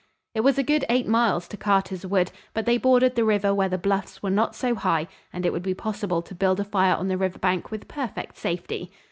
[0.33, 3.69] It was a good eight miles to Carter's woods, but they bordered the river where
[3.69, 6.95] the bluffs were not so high, and it would be possible to build a fire
[6.95, 8.89] on the river bank with perfect safety.